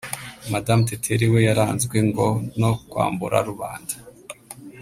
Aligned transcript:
Mme 0.49 0.77
Teteri 0.87 1.27
we 1.33 1.39
yaranzwe 1.47 1.97
ngo 2.07 2.25
no 2.59 2.71
kwambura 2.89 3.37
rubanda 3.49 3.95